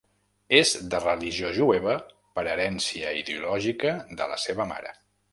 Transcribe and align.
És 0.59 0.69
de 0.93 1.01
religió 1.01 1.51
jueva 1.57 1.97
per 2.39 2.43
herència 2.53 3.11
ideològica 3.19 3.93
de 4.23 4.29
la 4.33 4.39
seva 4.45 4.67
mare. 4.73 4.95